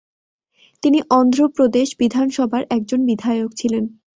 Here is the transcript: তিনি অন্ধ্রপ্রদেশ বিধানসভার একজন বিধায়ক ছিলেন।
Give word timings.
তিনি 0.83 0.99
অন্ধ্রপ্রদেশ 1.11 1.87
বিধানসভার 1.99 2.63
একজন 2.69 2.99
বিধায়ক 3.05 3.51
ছিলেন। 3.53 3.83